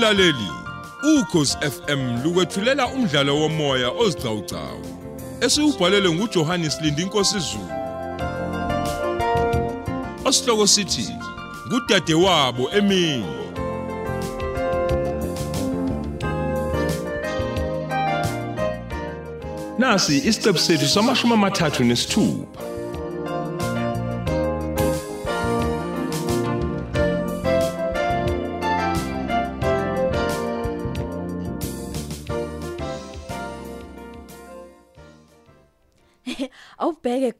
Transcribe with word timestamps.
Mlaleli, 0.00 0.48
ukhosi 1.02 1.56
FM 1.60 2.22
lukwethulela 2.24 2.86
umdlalo 2.86 3.36
womoya 3.36 3.90
ozicawucawu. 3.90 4.84
Esiubhalele 5.40 6.10
nguJohannes 6.10 6.80
Lindi 6.80 7.02
inkosi 7.02 7.38
Zulu. 7.38 7.70
Osihloko 10.24 10.66
sithi 10.66 11.08
kudade 11.70 12.14
wabo 12.14 12.70
emini. 12.70 13.24
Nasi 19.78 20.18
isiqebu 20.18 20.58
sethu 20.58 20.88
samashumi 20.88 21.34
amathathu 21.34 21.84
nesithupha. 21.84 22.69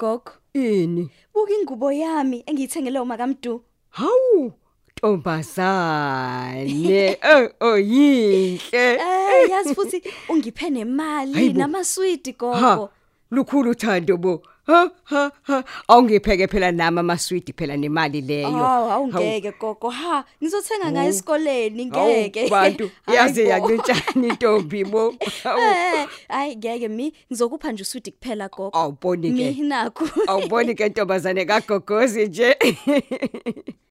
Gogo. 0.00 0.32
Ini? 0.54 1.10
Buka 1.34 1.52
ingubo 1.52 1.92
yami 1.92 2.42
engiyithengele 2.46 3.00
umakamdu. 3.00 3.62
Hawu, 3.90 4.52
ntombazane. 4.96 7.18
Oh, 7.22 7.48
oh 7.66 7.78
yinhle. 7.78 8.94
Eh, 8.94 9.50
yazi 9.50 9.74
futhi 9.74 10.02
ungiphe 10.28 10.70
nemali 10.70 11.52
namaswidi 11.52 12.32
gogo. 12.32 12.90
Lukhulu 13.30 13.70
uthando 13.70 14.16
bo. 14.16 14.42
Ha 14.66 14.90
ha 15.04 15.30
ha. 15.42 15.64
Awungipheke 15.88 16.46
phela 16.46 16.72
nami 16.72 16.98
amaswidi 17.00 17.52
phela 17.52 17.76
nemali 17.76 18.20
leyo. 18.20 18.50
Hawu 18.50 18.90
awungeke 18.90 19.52
gogo. 19.60 19.88
Ha, 19.90 20.24
ngizothenga 20.42 20.90
ngayo 20.92 21.08
esikoleni 21.10 21.90
Hawu, 21.90 22.10
ngeke. 22.10 22.48
bantu 22.50 22.90
yaze 23.14 23.48
Hayibo. 23.50 23.70
yancintshana 23.70 24.26
intombi 24.28 24.84
bo. 24.84 25.14
Hawu. 25.42 25.60
Eh, 25.60 26.08
hayi 26.28 26.56
ngeke 26.56 26.88
mi 26.88 27.12
ngizokupha 27.32 27.72
nje 27.72 27.82
uswidi 27.82 28.10
kuphela 28.10 28.48
gogo. 28.48 28.78
Awuboni 28.78 29.32
ke. 29.32 29.50
Mi 29.50 29.60
nakho. 29.68 30.08
Awuboni 30.26 30.74
ke 30.74 30.88
ntombazane 30.88 31.44
kagogozi 31.44 32.26
nje. 32.26 32.56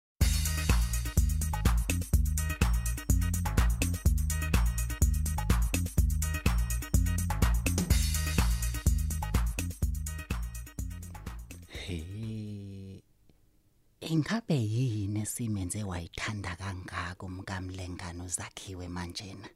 Ingabe 14.13 14.55
yini 14.73 15.25
simenze 15.25 15.83
wayithanda 15.83 16.55
kangaka 16.55 17.25
umkamlengano 17.27 18.25
zakhiwe 18.27 18.88
manjena? 18.95 19.49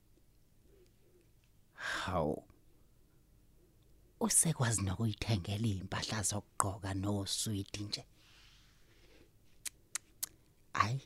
Haw. 1.74 2.30
Usekwazi 4.26 4.82
nokuyithengela 4.86 5.68
impahla 5.68 6.20
zokugqoka 6.30 6.92
noswidi 6.94 7.82
nje. 7.84 8.04
Ay. 10.74 10.98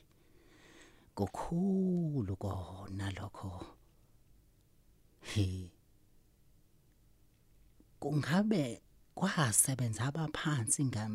Kukhulu 1.16 2.34
kona 2.36 3.06
lokho. 3.16 3.52
He. 5.30 5.70
Kungabe 8.00 8.82
kwasebenza 9.14 10.02
abaphansi 10.08 10.84
ngam 10.84 11.12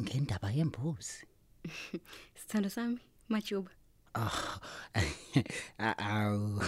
ngendaba 0.00 0.48
yembuzi? 0.56 1.26
Sithando 2.40 2.70
sami, 2.70 2.98
Majuba. 3.28 3.70
Ah, 4.18 4.60
awu 5.98 6.62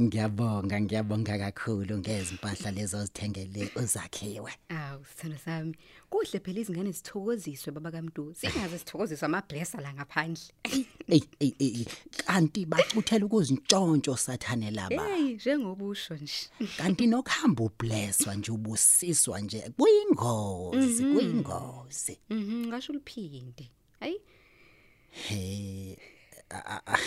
ngiyabonga 0.00 0.80
ngiyabonga 0.80 1.38
kakhulu 1.38 1.98
ngezimpahla 1.98 2.70
lezo 2.70 2.98
ozithengele 2.98 3.70
uzakhiwe. 3.76 4.52
Awu, 4.68 5.04
sithando 5.04 5.38
sami. 5.38 5.74
Kuhle 6.10 6.40
phela 6.40 6.60
izingane 6.60 6.92
zithokoziswe 6.92 7.72
baba 7.72 7.90
kaMdu. 7.90 8.34
Singaze 8.34 8.78
sithokoziswe 8.78 9.24
amablessa 9.26 9.80
la 9.80 9.94
ngaphandle. 9.94 10.52
Ey 11.08 11.22
ey 11.40 11.52
ey 11.58 11.84
kanti 12.26 12.66
bachuthela 12.66 13.24
ukuzintshontsho 13.26 14.16
sathane 14.16 14.70
laba. 14.70 15.06
Hey, 15.06 15.34
njengobusho 15.34 16.14
nje. 16.14 16.50
Kanti 16.76 17.06
nokuhamba 17.06 17.64
ublesswa 17.64 18.34
nje 18.34 18.52
ubusiswa 18.52 19.40
nje 19.40 19.72
kuyingozi 19.78 21.04
kuyingozi. 21.04 22.18
Mhm, 22.30 22.66
ngasho 22.66 22.92
uliphinde. 22.92 23.70
Hayi, 25.10 25.96
He 25.96 25.98
a- 26.50 26.80
a- 26.86 26.98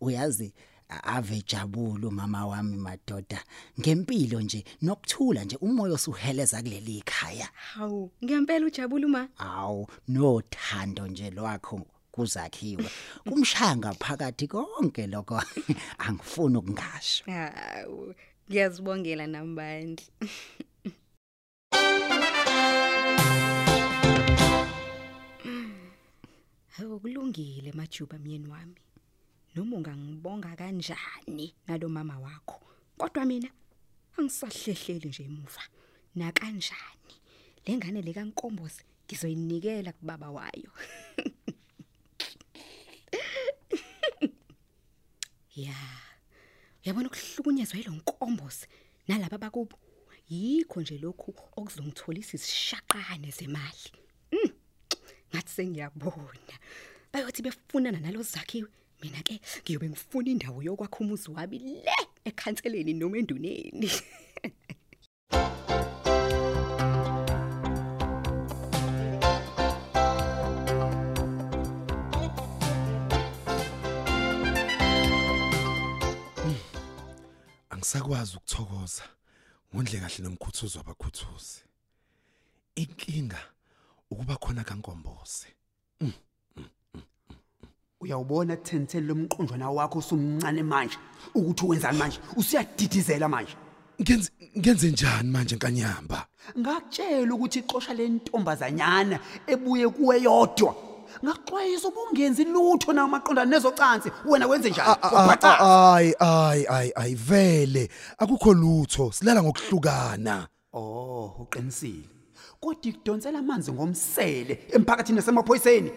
uyazi 0.00 0.52
ave 0.88 1.42
jabula 1.46 2.08
umama 2.08 2.46
wami 2.46 2.76
madoda 2.76 3.44
ngempilo 3.80 4.40
nje 4.40 4.64
nokuthula 4.82 5.44
nje 5.44 5.56
umoya 5.56 5.94
osuheleza 5.94 6.62
kuleli 6.62 6.98
ikhaya 6.98 7.48
hawu, 7.54 8.10
ngiyempela 8.24 8.66
ujabula 8.66 9.06
uma. 9.06 9.28
awu 9.38 9.86
nothando 10.08 11.06
nje 11.06 11.30
lwakho 11.30 11.86
kuzakhiwe 12.10 12.90
kumshanga 13.28 13.92
phakathi 13.94 14.48
konke 14.48 15.06
lokho 15.06 15.42
angifuni 15.98 16.56
ukungasho 16.56 17.24
Hawu, 17.30 18.14
ngiyazibongela 18.50 19.26
nambandla. 19.26 20.06
Hawu 26.80 27.00
kulungile 27.00 27.72
Majuba 27.72 28.18
myeni 28.18 28.48
wami. 28.48 28.80
Noma 29.54 29.76
ungangibonga 29.76 30.56
kanjani 30.56 31.54
nalo 31.68 31.88
mama 31.88 32.18
wakho. 32.18 32.60
Kodwa 32.96 33.24
mina 33.26 33.50
angisahlehleli 34.16 35.08
nje 35.08 35.24
emuva. 35.24 35.62
Na 36.14 36.32
kanjani? 36.32 37.14
Lengane 37.66 38.02
leka 38.02 38.24
Nkombozi 38.24 38.82
ngizoyinikela 39.06 39.92
kubaba 39.92 40.30
wayo. 40.30 40.72
Ya. 45.56 45.74
Yabona 46.84 47.08
ukuhlukunyezwa 47.08 47.78
yilo 47.78 47.92
nkombozi 47.92 48.66
nalabo 49.08 49.38
bakubo. 49.38 49.76
Yikho 50.28 50.80
nje 50.80 50.98
lokhu 50.98 51.34
okuzongitholisa 51.56 52.36
isishaqane 52.36 53.30
zemali. 53.30 53.92
Mm. 54.32 54.50
Ngathi 55.30 55.52
sengiyabona. 55.52 56.59
Bayothi 57.12 57.42
befunana 57.42 58.00
nalozi 58.00 58.32
zakhiwe. 58.32 58.68
Mina 59.02 59.22
ke 59.22 59.40
ngiyobe 59.62 59.88
ngifuna 59.88 60.30
indawo 60.30 60.62
yokwakha 60.62 60.98
umuzi 61.00 61.30
wami 61.30 61.58
le 61.58 61.82
ekhanseleni 62.24 62.92
noma 62.94 63.18
enduneni. 63.18 63.90
angisakwazi 77.70 78.36
ukuthokoza 78.36 79.04
ngondle 79.74 80.00
kahle 80.00 80.18
nomkhuthuzo 80.22 80.78
wabakhuthuzi 80.78 81.64
inkinga 82.74 83.40
ukuba 84.10 84.36
khona 84.36 84.64
kankomboze 84.64 85.48
Uyawubona 88.00 88.56
thenthele 88.56 89.06
lomqondwana 89.06 89.70
wakho 89.70 89.98
usumncane 89.98 90.62
manje 90.62 90.96
ukuthi 91.34 91.66
wenzani 91.66 91.98
manje? 91.98 92.18
Usiyadidizela 92.36 93.28
manje. 93.28 93.54
Ngenze 94.00 94.30
ngenze 94.58 94.90
njani 94.90 95.30
manje 95.30 95.56
nkanyamba? 95.56 96.26
Ngakutshela 96.58 97.34
ukuthi 97.34 97.58
ixosha 97.58 97.94
lentombazanyana 97.94 99.18
ebuye 99.46 99.88
kuwe 99.88 100.22
yodwa. 100.22 100.74
Ngakuxwayisa 101.24 101.88
ubungenzi 101.88 102.44
lutho 102.44 102.92
nawo 102.92 103.08
maqondana 103.08 103.50
nezocansi 103.50 104.10
wena 104.24 104.46
wenze 104.46 104.70
njani? 104.70 104.96
Wabhaca 105.12 105.60
ay 105.60 106.14
ay 106.18 106.66
ay 106.68 106.90
ay 106.96 107.14
vele. 107.14 107.90
Akukho 108.18 108.54
lutho 108.54 109.12
silala 109.12 109.42
ngokuhlukana. 109.42 110.48
Oh 110.72 111.36
uqinisile. 111.40 112.08
Kodwa 112.60 112.90
ikudonsela 112.90 113.38
amanzi 113.38 113.72
ngomsele 113.72 114.58
emphakathini 114.72 115.16
nasemaphoyiseni. 115.16 115.90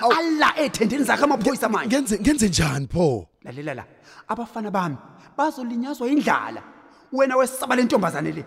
Alla 0.00 0.58
ethendeni 0.58 1.04
zakhe 1.04 1.24
amaphoyisa 1.24 1.68
manje 1.68 1.96
ngenze 1.96 2.18
ngenze 2.18 2.48
njani 2.48 2.86
pho? 2.86 3.26
Lalela 3.44 3.74
la. 3.74 3.84
Abafana 4.28 4.70
bami 4.70 4.96
bazolinyazwa 5.36 6.08
indlala. 6.08 6.62
Wena 7.12 7.36
wesaba 7.36 7.76
lentombazane 7.76 8.32
le. 8.32 8.44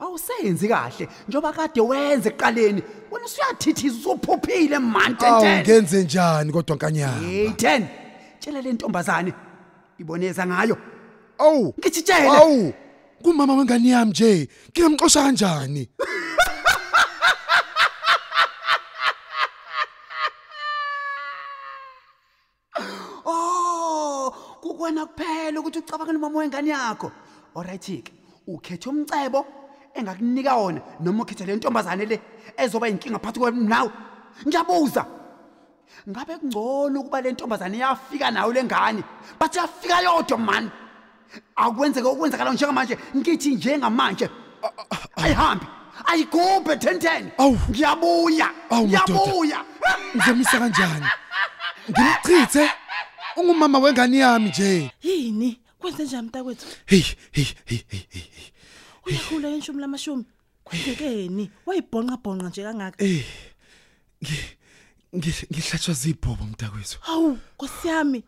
Awusenzi 0.00 0.68
kahle 0.68 1.08
njoba 1.28 1.52
kade 1.52 1.80
wenze 1.80 2.28
ekuqaleni 2.28 2.82
wena 3.10 3.26
usuyathithiza 3.26 3.96
usuphuphile 3.96 4.78
man 4.78 5.16
awu 5.20 5.44
10 5.44 5.60
ngenze 5.60 6.04
njani 6.04 6.52
kodwa 6.52 6.76
nkanyamba 6.76 7.26
hey 7.26 7.48
10 7.48 7.86
tshela 8.38 8.60
le 8.62 8.72
ntombazane 8.72 9.32
iboneza 9.98 10.46
ngayo. 10.46 10.76
Awu. 11.38 11.74
Ngithi 11.78 12.02
tshela 12.02 12.32
awu. 12.32 12.74
Kumama 13.22 13.54
wengane 13.54 13.88
yami 13.88 14.10
nje 14.10 14.48
ngingamxosha 14.70 15.22
kanjani 15.22 15.88
oh 23.24 24.30
kuwena 24.86 25.06
kuphela 25.06 25.60
ukuthi 25.60 25.78
ucabange 25.78 26.12
nomama 26.12 26.38
wengane 26.38 26.70
yakho. 26.70 27.10
Alright 27.56 28.04
ke 28.04 28.12
ukhethe 28.46 28.88
umcebo 28.88 29.46
engakunika 29.94 30.54
wona 30.56 30.80
noma 31.00 31.22
ukhethe 31.24 31.46
le 31.46 31.56
ntombazane 31.56 32.06
le 32.06 32.20
ezoba 32.56 32.88
inkinga 32.88 33.18
phakathi 33.18 33.40
kwenu 33.40 33.68
nawe. 33.68 33.90
Ngiyabuza 34.46 35.06
ngabe 36.08 36.38
kungcono 36.38 37.00
ukuba 37.00 37.20
le 37.20 37.32
ntombazane 37.32 37.78
yafika 37.78 38.30
nayo 38.30 38.52
lengane 38.52 39.02
bathi 39.38 39.58
yafika 39.58 40.00
yodwa 40.00 40.38
man. 40.38 40.70
Akwenzeke 41.56 42.06
okwenzakala 42.06 42.52
njengamanje 42.52 42.98
ngithi 43.16 43.54
njengamanje. 43.56 44.30
Ayihambi 45.16 45.66
ayigubhe 46.06 46.74
1010 46.74 47.30
Awu. 47.38 47.58
ngiyabuya 47.70 48.48
ngiyabuya. 48.72 49.64
Ngizomisa 50.14 50.58
kanjani? 50.58 51.06
Ngimchithe. 51.90 52.85
Ungumama 53.36 53.78
wengane 53.78 54.18
yami 54.18 54.48
nje. 54.48 54.90
yini 55.02 55.60
kwenze 55.78 56.04
njani 56.04 56.26
mntakwethu 56.28 56.66
Hey 56.86 57.02
hey 57.32 57.44
hey 57.64 57.78
hey. 57.88 58.00
hey. 58.08 58.22
uyakhula 59.06 59.48
enshumi 59.48 59.80
lamashumi 59.80 60.24
kwenzekeni 60.64 61.50
wayibhonqa 61.66 62.16
bhonqa 62.16 62.48
nje 62.48 62.62
kangaka 62.62 63.04
Eh. 63.04 63.24
ngi- 64.22 64.56
ngi- 65.16 65.46
Ngihlatshwa 65.52 65.94
zibhobo 65.94 66.44
mntakwethu. 66.44 66.98
hawu 67.00 67.38
nkosi 67.54 67.88
yami 67.88 68.24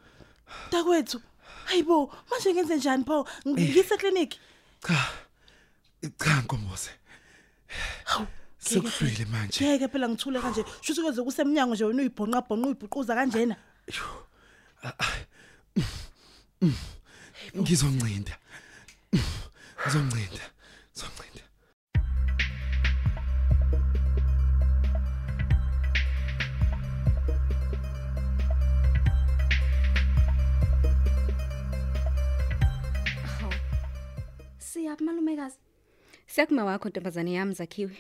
mntakwethu 0.67 1.21
hayibo 1.65 2.15
manje 2.31 2.53
ngenze 2.55 2.77
njani 2.77 3.05
pho 3.05 3.27
ngise 3.49 3.97
clinic 3.97 4.35
Cha. 4.87 5.09
Cha 6.25 6.41
Nkomoze. 6.43 6.91
hawu 8.05 8.27
Sekufile 8.59 9.25
manje. 9.25 9.65
ngeke 9.65 9.89
phela 9.89 10.09
ngithule 10.09 10.41
kanje 10.41 10.65
shuthi 10.81 11.01
kweze 11.03 11.23
kusemnyango 11.23 11.75
nje 11.75 11.85
wena 11.85 12.01
uyibhonqa 12.03 12.41
bhonqa 12.41 12.67
uyibhuquza 12.67 13.15
kanjena 13.15 13.57
Ngizoncinda. 17.57 18.35
Ngizoncinda. 19.81 20.45
Ngizoncinda. 20.95 21.43
Siyaphi 34.59 35.05
malumekazi? 35.05 35.59
Siyakuma 36.27 36.65
wakho 36.65 36.89
ntombazane 36.89 37.33
yami 37.33 37.55
zakhiwe. 37.55 37.97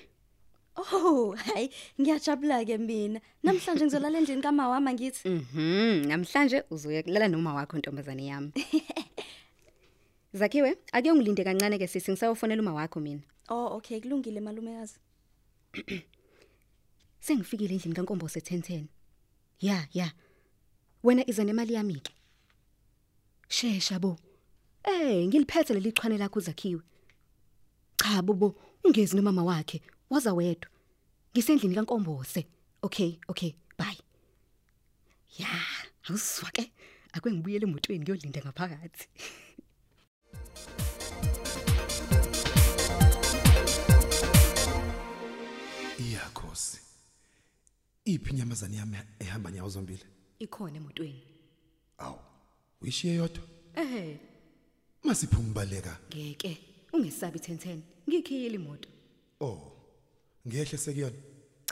Oh, 0.78 1.34
hayi, 1.34 1.70
ngiyajabula 2.00 2.64
ke 2.64 2.78
mina. 2.78 3.20
Namhlanje 3.42 3.84
ngizolala 3.84 4.18
endlini 4.18 4.42
kama 4.42 4.68
wama 4.68 4.92
ngithi. 4.92 5.28
Mhm, 5.28 6.06
namhlanje 6.06 6.62
uzoya 6.70 7.02
kulala 7.02 7.28
noma 7.28 7.54
wakho 7.54 7.78
ntombazane 7.78 8.26
yami. 8.26 8.52
Zakhiwe, 10.38 10.76
ake 10.92 11.10
ungilinde 11.12 11.44
kancane 11.44 11.78
ke 11.78 11.86
sisi 11.88 12.12
ngisayofonela 12.12 12.62
uma 12.62 12.72
wakho 12.74 13.00
mina. 13.00 13.22
Oh, 13.48 13.76
okay, 13.76 14.00
kulungile 14.00 14.40
malumekazi. 14.40 14.98
Sengifikile 17.20 17.74
endlini 17.74 17.94
kaNkombo 17.94 18.26
se1010. 18.26 18.84
Ya, 19.60 19.88
ya. 19.92 20.12
Wena 21.02 21.24
iza 21.26 21.44
nemali 21.44 21.74
yami 21.74 21.94
ke. 22.00 22.12
Shesha 23.48 23.98
bo. 23.98 24.16
Eh, 24.84 25.26
ngiliphethe 25.26 25.74
leli 25.74 25.92
xhwane 25.92 26.18
lakho 26.18 26.40
zakhiwe. 26.40 26.82
Cha 27.96 28.22
bobo, 28.22 28.54
ungezi 28.84 29.16
nomama 29.16 29.44
wakhe, 29.44 29.82
waza 30.10 30.32
wedwa. 30.34 30.70
Ngisendlini 31.32 31.74
kaNkombose. 31.74 32.46
Okay, 32.82 33.18
okay, 33.28 33.52
bye. 33.78 33.98
Ya, 35.38 35.48
awuswa 36.08 36.50
ke. 36.50 36.72
Akwe 37.12 37.32
ngibuyele 37.32 37.66
emotweni 37.66 38.02
ngiyolinda 38.02 38.40
ngaphakathi. 38.40 39.06
Iyakhosi. 45.98 46.78
Iphi 48.04 48.30
inyamazane 48.30 48.76
yami 48.76 48.96
ehamba 49.18 49.50
nyawo 49.50 49.68
zombili? 49.68 50.04
Ikhona 50.38 50.76
emotweni. 50.76 51.22
Awu. 51.98 52.18
Uyishiye 52.82 53.14
yodwa? 53.14 53.42
Eh, 53.74 54.16
Masiphuma 55.04 55.52
baleka. 55.54 55.98
ngeke. 56.14 56.58
Ungesabi 56.92 57.38
1010. 57.38 57.78
Ngikhiyile 58.08 58.54
imoto. 58.54 58.88
Oh. 59.40 59.72
Ngehle 60.48 60.78
sekuyona. 60.78 61.16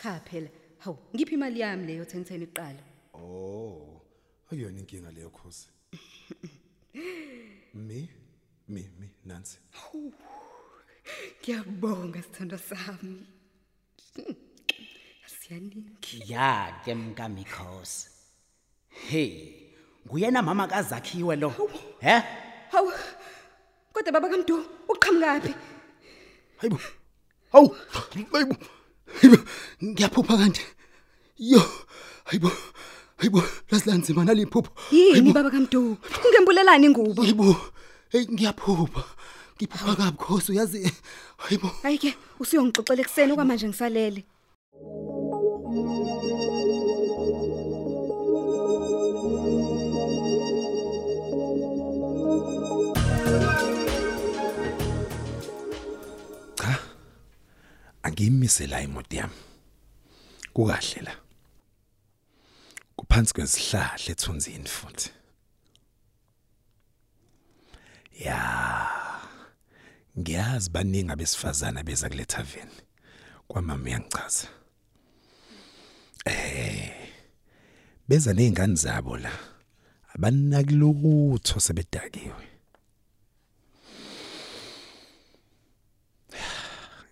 Cha 0.02 0.20
phela. 0.20 0.48
Hawu, 0.78 0.98
ngiphi 1.14 1.34
imali 1.34 1.60
yami 1.60 1.86
leyo 1.86 2.04
1010 2.04 2.42
iqala? 2.42 2.82
Oh. 3.14 4.02
Akuyona 4.46 4.78
inkinga 4.80 5.10
leyo 5.10 5.30
khosi. 5.30 5.68
Mi 7.74 8.08
mi 8.68 8.82
mi 8.98 9.08
nansi. 9.24 9.58
Ngiyabonga 11.42 12.22
sithando 12.22 12.58
sami. 12.58 13.26
Siyaningi. 15.40 16.22
ya 16.32 16.80
ke 16.84 16.94
mkamikhosi 16.94 18.08
hey 19.10 19.52
nguyena 20.06 20.42
mama 20.42 20.66
kazakhiwe 20.68 21.36
lo 21.36 21.48
he 22.00 22.22
Hawu. 22.72 22.92
Kodwa 23.92 24.12
baba 24.12 24.28
kaMdu 24.28 24.56
uqhamukapi? 24.88 25.54
hayibo 26.56 26.80
hawu 27.52 27.76
ngiyaphupha 29.84 30.36
kanti 30.36 30.62
yo. 31.38 31.62
Hayibo 32.24 32.50
hayibo 33.16 33.42
lasilanzima 33.70 34.24
naliphupho 34.24 34.70
Yini 34.92 35.32
baba 35.32 35.50
kaMdu? 35.50 35.96
Ungembulelani 36.26 36.86
ingubo? 36.86 37.22
hayibo 37.22 37.56
hey 38.10 38.26
ngiyaphupha 38.26 39.04
ngiphupha 39.56 39.96
kabi 39.96 40.16
khosi 40.18 40.52
uyazi 40.52 40.92
hayibo 41.36 41.70
Hayike, 41.82 42.14
usiyongixoxela 42.40 43.02
ekseni 43.02 43.32
okwamanje 43.32 43.68
ngisalele. 43.68 44.22
Cha. 44.22 44.26
Angiyimise 58.16 58.66
la 58.66 58.80
imoto 58.82 59.16
yami. 59.16 59.32
Kukahle 60.54 61.02
la. 61.02 61.12
Kuphansi 62.96 63.34
kwesihlahla 63.34 64.10
ethunzini 64.10 64.68
futhi. 64.68 65.10
Ya. 68.18 69.20
Ngiyazi 70.18 70.70
baningi 70.70 71.12
abesifazana 71.12 71.82
beza 71.84 72.08
kule 72.08 72.24
tavern. 72.24 72.70
Kwamama 73.48 73.84
uyangichaza. 73.84 74.48
Eh. 76.24 77.10
Beza 78.08 78.32
nezingane 78.32 78.74
zabo 78.74 79.16
la. 79.16 79.32
Abanaki 80.14 80.74
lutho 80.74 81.60
sebedakiwe. 81.60 82.48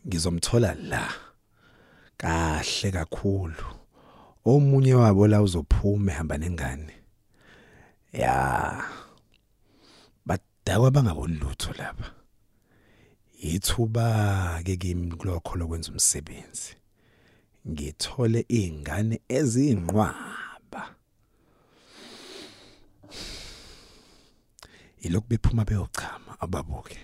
Ngizomthola 0.06 0.75
la. 0.75 1.14
Kahle 2.16 2.90
kakhulu. 2.92 3.64
Omunye 4.44 4.94
wabo 4.94 5.26
la 5.28 5.42
uzophuma 5.42 6.12
ehamba 6.12 6.38
nengane. 6.38 6.94
Ya 8.12 8.84
badakwa 10.26 10.90
bangaboni 10.90 11.34
lutho 11.34 11.73
lapha 11.73 12.11
ithuba 13.42 14.61
ke 14.64 14.76
kimi 14.76 15.16
kulokho 15.16 15.56
lokwenza 15.56 15.92
umsebenzi. 15.92 16.76
Ngithole 17.68 18.44
izingane 18.49 19.20
ezingqwaba 19.28 20.94
ilokhu 25.00 25.28
bephuma 25.28 25.64
beyochama 25.64 26.40
ababuke. 26.40 26.99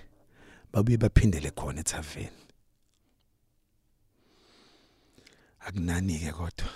Babuye 0.72 0.96
baphindele 0.96 1.50
khona 1.50 1.80
ethaveni. 1.80 2.49
Akunani 5.70 6.18
ke 6.18 6.32
kodwa. 6.32 6.70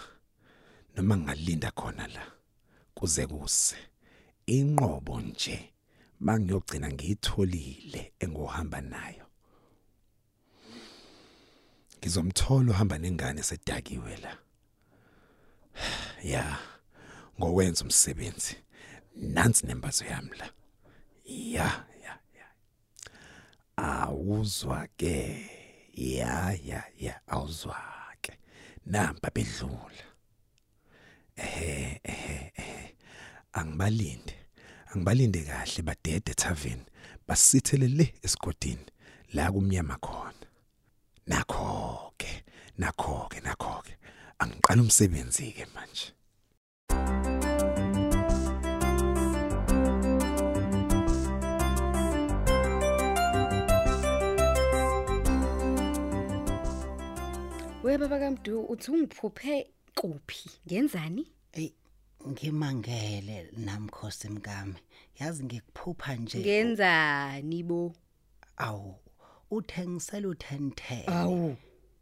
Noma 0.97 1.17
ngingalinda 1.17 1.71
khona 1.71 2.07
la 2.07 2.23
kuze 2.95 3.27
kuse. 3.27 3.77
Inqobo 4.47 5.21
nje 5.21 5.73
mangiyogcina 6.21 6.89
ngiyitholile 6.93 8.13
engohamba 8.21 8.81
nayo. 8.81 9.27
Ngizomthola 11.99 12.71
uhamba 12.71 12.99
nengane 12.99 13.43
sedakiwe 13.43 14.17
la. 14.17 14.39
Ya 16.23 16.59
ngowenza 17.39 17.85
umsebenzi. 17.85 18.57
Nansi 19.17 19.67
nembazo 19.67 20.05
yami 20.05 20.37
la. 20.39 20.51
Ya 21.25 21.85
ya 22.03 22.19
ya. 22.39 22.47
Awuzwa 23.77 24.87
ke 24.97 25.51
ya 25.95 26.53
ya 26.65 26.85
ya 26.99 27.21
awuzwa. 27.27 27.94
Ke 28.85 28.91
namba 28.91 29.31
bedlula 29.35 30.07
ehe 31.37 32.01
ehe 32.05 32.53
ehe 32.57 32.97
angibalinde 33.53 34.45
Angibalinde 34.95 35.43
kahle 35.43 35.83
badede 35.83 36.35
tavern. 36.35 36.81
Basithele 37.29 37.89
le 37.89 38.15
esigodini 38.23 38.87
la 39.35 39.51
kumnyama 39.53 39.97
khona. 39.99 40.47
Nakho 41.27 42.13
ke, 42.19 42.45
nakho 42.79 43.29
ke, 43.31 43.41
nakho 43.41 43.83
ke. 43.83 43.95
Angiqala 44.39 44.83
umsebenzi 44.83 45.53
ke 45.57 45.67
manje. 45.75 47.34
We 57.85 57.99
baba 57.99 58.19
kaMdu 58.19 58.63
uthi 58.63 58.91
ungiphuphe 58.91 59.67
kuphi? 59.95 60.51
Ngenzani? 60.67 61.27
Ey 61.53 61.73
ngimangele 62.29 63.51
namkhosi 63.57 64.29
mkami. 64.29 64.75
Yazi 65.21 65.45
ngikuphupha 65.45 66.15
nje. 66.15 66.39
Ngenzani 66.39 67.63
bo? 67.63 67.93
Awu 68.57 68.95
uthengisela 69.51 70.29
uthenthe. 70.29 71.05
Awu. 71.07 71.57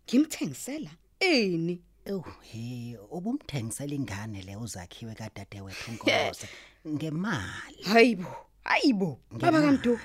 Ngimthengisela. 0.07 0.91
Eni? 1.21 1.83
Ew 2.07 2.23
he 2.43 2.97
ubumthengisela 3.11 3.95
ingane 3.95 4.43
le 4.43 4.57
uzakhiwe 4.57 5.15
kadade 5.15 5.61
wethu 5.61 5.93
Nkosi 5.93 6.47
ngemali. 6.89 7.83
Hayibo. 7.83 8.37
Hayibo. 8.65 9.21
Baba 9.33 9.61
kaMdu. 9.61 9.99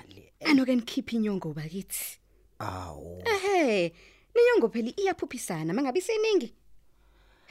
Anoke 0.45 0.75
nikhipha 0.75 1.11
inyongo 1.11 1.53
bakithi. 1.53 2.19
Awu 2.59 3.21
Ehhe. 3.25 3.93
Ninyongo 4.37 4.69
phela 4.69 4.91
iyaphuphisana 4.97 5.73
mangabe 5.73 5.99
isiningi. 5.99 6.53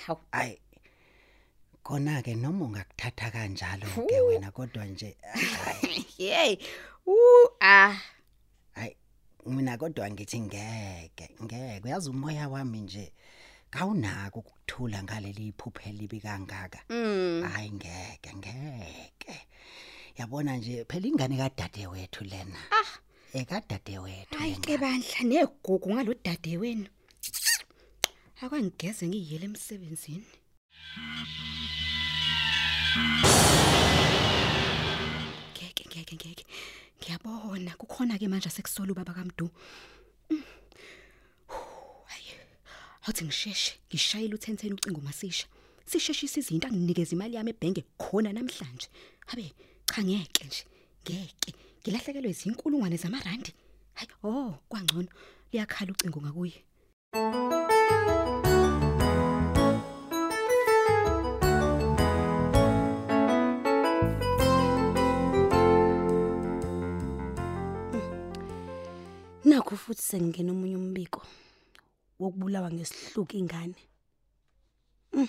Hawu. 0.07 0.21
ay 0.33 0.59
kona 1.83 2.23
ke 2.23 2.35
noma 2.35 2.65
ungakuthatha 2.65 3.31
kanjalo 3.31 3.87
ke 4.07 4.21
wena 4.21 4.51
kodwa 4.51 4.85
nje 4.87 5.17
ay 5.67 5.83
Hey. 6.19 6.59
Uh 7.07 7.49
ah. 7.61 7.97
ay 8.77 8.95
mina 9.47 9.77
kodwa 9.79 10.11
ngithi 10.11 10.41
ngeke 10.41 11.31
ngeke 11.43 11.81
uyazi 11.85 12.11
umoya 12.11 12.49
wami 12.49 12.81
nje 12.81 13.13
kawunako 13.71 14.39
ukuthula 14.39 15.03
ngaleli 15.03 15.49
iphuphe 15.49 15.93
libi 15.93 16.21
kangaka 16.21 16.79
Mm. 16.89 17.43
hayi 17.53 17.71
ngeke 17.71 18.31
ngeke 18.37 19.47
yabona 20.19 20.57
nje 20.57 20.85
phela 20.85 21.07
ingane 21.07 21.37
kadade 21.37 21.87
wethu 21.87 22.25
lena 22.25 22.59
ah 22.71 22.91
ekadade 23.41 23.99
wethu 23.99 24.39
Hayi 24.39 24.57
ke 24.65 24.75
bandla 24.79 25.21
negugu 25.25 25.89
ngalodade 25.93 26.57
wenu. 26.61 26.89
Akwangigeze 28.43 29.05
ngiyele 29.09 29.45
emsebenzini. 29.49 30.27
Ngeke 35.55 35.85
ngeke 35.89 36.15
ngeke. 36.17 36.45
Ngiyabona 36.99 37.73
kukhona 37.81 38.19
ke 38.19 38.29
manje 38.29 38.51
sekusola 38.51 38.93
ubaba 38.93 39.13
kaMdu. 39.17 39.51
Mm. 40.31 40.43
Hayi. 42.11 42.33
Hathi 43.05 43.25
ngisheshe 43.25 43.73
ngishayela 43.89 44.35
uthenteni 44.35 44.75
ucingo 44.75 45.01
masisha. 45.01 45.47
Sisheshisa 45.87 46.41
izinto 46.41 46.69
anginikeza 46.69 47.13
imali 47.13 47.37
yami 47.37 47.51
ebhenke 47.51 47.83
khona 47.99 48.33
namhlanje. 48.33 48.89
Habe 49.27 49.53
cha 49.87 50.03
ngeke 50.03 50.45
nje. 50.45 50.63
Ngeke. 51.05 51.53
Ngilahlekelwe 51.87 52.31
izinkulungwane 52.31 52.97
zamarandi. 52.97 53.55
Hayi, 53.95 54.11
oh, 54.25 54.55
kwangcono. 54.69 55.09
Liyakhala 55.53 55.93
ucingo 55.93 56.21
ngakuye. 56.21 56.59
Nakho 69.45 69.77
futhi 69.77 70.03
sengena 70.03 70.51
omunye 70.53 70.77
umbiko 70.77 71.23
wokubulawa 72.19 72.73
ngesihluku 72.73 73.37
ingane. 73.37 73.79
Mm. 75.13 75.29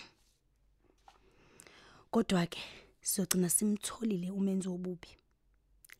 Kodwa 2.11 2.47
ke 2.49 2.59
siyogcina 3.01 3.49
simtholile 3.49 4.31
umenzi 4.31 4.67
obubi. 4.69 5.26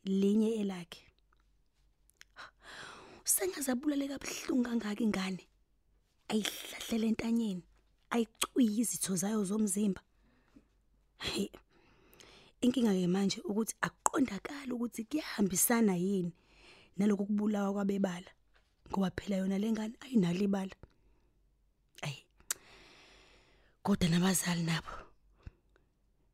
Linye 0.08 0.50
elakhe. 0.60 1.04
Sengazabulale 3.24 4.08
kabhlungu 4.08 4.64
kangaka 4.64 5.02
ingane. 5.04 5.44
Ayihlahlele 6.28 7.06
entanyeni, 7.12 7.62
ayicuyi 8.10 8.80
izitho 8.80 9.16
zayo 9.16 9.44
zomzimba. 9.44 10.00
Inkinga 12.60 12.92
ke 12.96 13.06
manje 13.06 13.38
ukuthi 13.44 13.74
akuqondakala 13.80 14.74
ukuthi 14.74 15.04
kuyahambisana 15.04 15.94
yini 15.96 16.32
naloko 16.96 17.24
kubulawa 17.26 17.72
kwabebala 17.72 18.30
ngoba 18.90 19.10
phela 19.16 19.36
yona 19.36 19.58
lengane 19.58 19.94
ayinalo 20.00 20.40
ibala 20.48 20.76
ay 22.02 22.16
kodwa 23.84 24.08
nabazali 24.08 24.62
nabo 24.62 24.90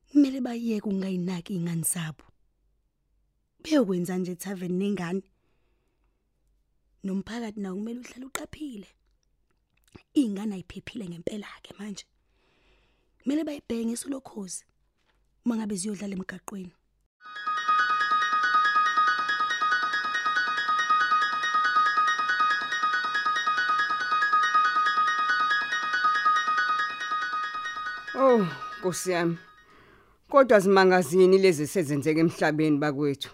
kumele 0.08 0.40
bayeke 0.40 0.88
ungayinaki 0.88 1.54
ingane 1.54 1.84
zabo 1.92 2.24
beyokwenza 3.64 4.18
nje 4.18 4.34
tavern 4.34 4.76
nengane 4.78 5.22
nomphakathi 7.04 7.60
nawo 7.60 7.76
kumele 7.76 8.00
uhlale 8.00 8.26
uqaphile 8.26 8.88
ingane 10.14 10.54
ayiphephile 10.54 11.04
ngempela 11.08 11.48
ke 11.64 11.72
manje 11.78 12.04
kumele 13.22 13.44
bayibhenge 13.44 13.92
isolokhozi 13.96 14.64
uma 15.44 15.56
ngabe 15.56 15.76
ziyodlala 15.80 16.14
emgaqweni 16.16 16.74
Oh, 28.16 28.46
Nkosi 28.78 29.10
yami. 29.10 29.38
Kodwa 30.28 30.60
zimangazini 30.60 31.38
lezi 31.38 31.66
sezenzeka 31.66 32.20
emhlabeni 32.20 32.78
bakwethu. 32.78 33.30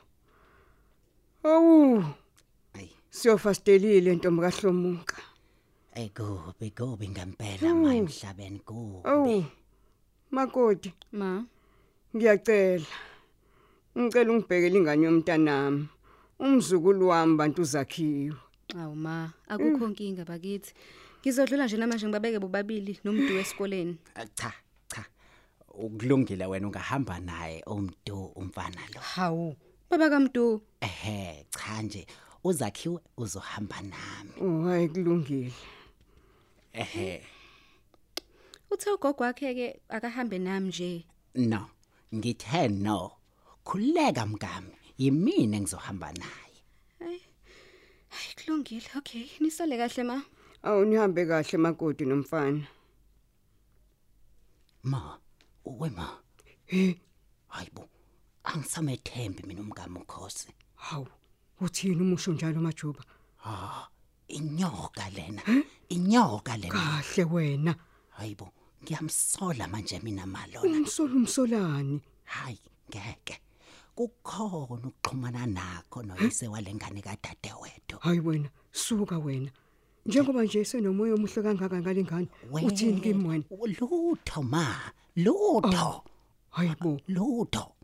Awu, 1.45 2.05
Ayi, 2.75 2.91
siyofastelile 3.11 4.15
ntombi 4.15 4.43
kaHlomuka. 4.43 5.17
ayikubi 5.97 6.71
kubi 6.71 7.09
ngempela 7.09 7.75
manje 7.75 7.99
emhlabeni 7.99 8.59
kubi. 8.59 9.09
Awu. 9.09 9.45
Makoti, 10.31 10.93
Ma, 11.13 11.45
ngiyacela. 12.15 12.87
Ngicela 13.99 14.31
ungibhekele 14.33 14.79
ingane 14.79 15.05
yomntanami. 15.07 15.89
Umzukulu 16.39 17.09
wami 17.09 17.37
bantu 17.37 17.65
zakhiwe. 17.65 18.37
awu 18.79 18.95
ma, 18.95 19.33
akukho 19.49 19.87
inkinga 19.89 20.25
bakithi. 20.25 20.73
Ngizodlula 21.21 21.65
nje 21.67 21.77
namanje 21.77 22.07
ngibabeke 22.07 22.39
bobabili 22.39 23.01
nomuntu 23.05 23.35
wesikoleni. 23.35 23.97
Cha, 24.35 24.53
cha. 24.89 25.05
Ukulungile 25.75 26.47
wena 26.47 26.67
ungahamba 26.67 27.21
naye 27.21 27.63
umntu 27.67 28.33
umfana 28.37 28.81
lo. 28.95 29.01
Hawu, 29.01 29.57
baba 29.91 30.11
kaMdu. 30.11 30.63
Ehhe, 30.81 31.47
cha 31.51 31.83
nje 31.83 32.07
uzakhiwe 32.45 33.01
uzohamba 33.17 33.81
nami. 33.83 34.33
Oh, 34.41 34.63
hayi 34.69 34.89
kulungile. 34.89 35.53
Ehhe, 36.73 37.27
Uthe 38.71 38.91
ugogo 38.91 39.25
wakhe 39.25 39.55
ke 39.55 39.81
akahambe 39.89 40.39
nami 40.39 40.69
nje. 40.69 41.07
no. 41.35 41.71
Ngithe 42.15 42.69
no. 42.69 43.13
Khuleka 43.65 44.27
mkami. 44.27 44.75
Yimina 44.99 45.57
engizohamba 45.57 46.13
naye. 46.13 47.21
Hayi 48.09 48.35
kulungile. 48.45 48.87
Okay, 48.99 49.27
nisole 49.41 49.77
kahle 49.77 50.03
ma. 50.05 50.23
Awu 50.63 50.85
nihambe 50.85 51.27
kahle 51.27 51.59
makoti 51.59 52.05
nomfana. 52.05 52.67
Ma, 54.83 55.19
uwe 55.65 55.91
ma. 55.91 56.19
Hayibo. 57.49 57.89
Angisamethembi 58.55 59.43
mina 59.47 59.61
umkami 59.61 59.99
ukhosi. 59.99 60.49
Hawu, 60.75 61.07
uthini 61.61 62.03
umusho 62.03 62.33
njalo 62.33 62.61
majuba? 62.61 63.05
Ah, 63.45 63.87
inyoka 64.29 65.11
lena. 65.11 65.43
Inyoka 65.89 66.57
lena. 66.57 66.75
Kahle 66.75 67.25
wena. 67.25 67.75
Hayibo, 68.09 68.51
ngiyamsola 68.83 69.69
manje 69.69 70.01
mina 70.03 70.27
malona. 70.27 70.79
Umsolo 70.79 71.17
umsolani. 71.17 72.01
Hayi, 72.25 72.59
ngeke. 72.89 73.41
Kukhona 73.95 74.89
ukuxhumana 74.89 75.47
nakho 75.47 76.03
noyise 76.03 76.49
walengane 76.49 77.03
kadade 77.03 77.53
wethu. 77.63 77.99
Hayi 78.01 78.21
wena, 78.21 78.49
suka 78.73 79.19
wena. 79.19 79.51
Njengoba 80.07 80.45
nje 80.45 80.65
senomoya 80.65 81.15
omuhle 81.15 81.43
kangaka 81.43 81.81
ngalengane, 81.81 82.29
uthini 82.51 83.01
kimi 83.01 83.29
wena? 83.29 83.45
Lutho 83.51 84.43
ma, 84.43 84.93
lutho. 85.17 86.03
Hayibo, 86.51 87.01
Lutho. 87.09 87.77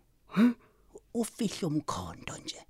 Ufihlo 1.14 1.68
umkhondo 1.68 2.36
nje. 2.44 2.60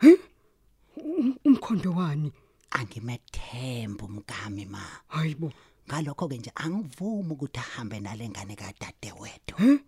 umkhondo 1.44 1.90
wani? 1.92 2.32
Angimethemba 2.70 4.04
umkami 4.04 4.64
ma. 4.66 4.82
Hayibo, 5.08 5.52
Ngalokho 5.88 6.28
ke 6.28 6.38
nje 6.38 6.50
angivumi 6.54 7.32
ukuthi 7.32 7.58
ahambe 7.58 8.00
nalengane 8.00 8.56
kadade 8.56 9.12
wethu. 9.20 9.80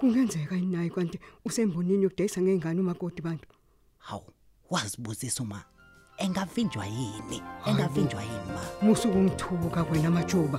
kungenzeka 0.00 0.56
inayi 0.56 0.90
kanti 0.90 1.20
usembonini 1.44 2.02
yokudayisa 2.04 2.40
ngengane 2.42 2.80
umakoti 2.80 3.22
bantu 3.22 3.48
hawu 3.98 4.32
wazibuzisa 4.70 5.42
uma 5.42 5.64
engavinjwa 6.18 6.86
yini 6.86 7.42
engavinjwa 7.66 8.22
yini 8.22 8.50
ma 8.54 8.62
musuku 8.82 9.18
ngithuka 9.18 9.84
kwena 9.84 10.10
majuba 10.10 10.58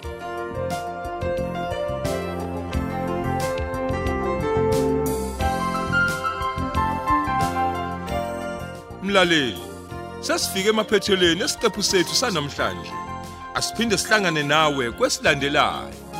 Mlaleli, 9.12 9.58
sesifike 10.22 10.70
emaphethelweni 10.70 11.44
esiqephu 11.44 11.84
sethu 11.84 12.16
sanamhlanje. 12.16 12.92
Asiphinde 13.56 13.98
sihlangane 13.98 14.44
nawe 14.44 14.92
kwesilandelayo. 14.92 16.11